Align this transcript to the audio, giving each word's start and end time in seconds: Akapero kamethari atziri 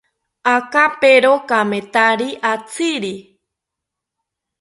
Akapero 0.55 1.33
kamethari 1.49 2.27
atziri 2.51 3.13